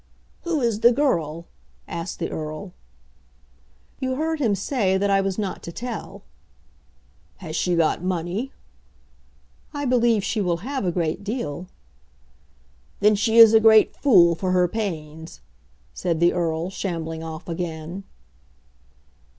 [0.45, 1.45] "Who is the girl?"
[1.87, 2.73] asked the Earl.
[3.99, 6.23] "You heard him say that I was not to tell."
[7.37, 8.51] "Has she got money?"
[9.75, 11.67] "I believe she will have a great deal."
[12.99, 15.39] "Then she is a great fool for her pains,"
[15.93, 18.03] said the Earl, shambling off again.